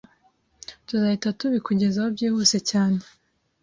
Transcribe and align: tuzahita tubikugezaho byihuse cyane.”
tuzahita 0.87 1.27
tubikugezaho 1.39 2.07
byihuse 2.15 2.57
cyane.” 2.69 2.99